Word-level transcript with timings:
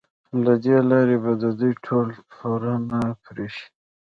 له 0.43 0.53
دې 0.63 0.77
لارې 0.89 1.17
به 1.23 1.31
د 1.43 1.45
دوی 1.59 1.73
ټول 1.85 2.07
پورونه 2.31 2.99
پرې 3.23 3.47
شي. 3.55 3.67